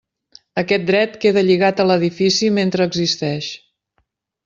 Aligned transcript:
Aquest 0.61 0.87
dret 0.87 1.19
queda 1.27 1.45
lligat 1.51 1.83
a 1.83 1.87
l'edifici 1.91 2.53
mentre 2.59 2.91
existeix. 2.93 3.55